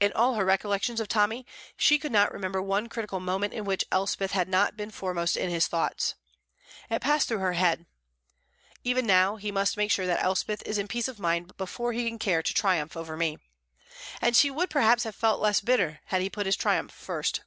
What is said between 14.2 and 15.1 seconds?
and she would perhaps